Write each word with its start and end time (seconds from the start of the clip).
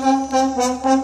Gracias. 0.00 1.03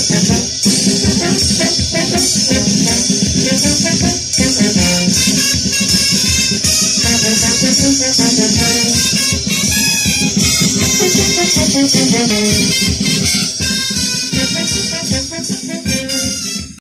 Thank 11.73 12.99
you. 12.99 13.00